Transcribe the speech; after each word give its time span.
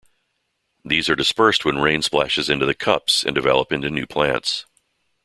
These 0.83 1.09
are 1.11 1.15
dispersed 1.15 1.63
when 1.63 1.77
rain 1.77 2.01
splashes 2.01 2.49
into 2.49 2.65
the 2.65 2.73
cups 2.73 3.23
and 3.23 3.35
develop 3.35 3.71
into 3.71 3.91
new 3.91 4.07
plants. 4.07 4.65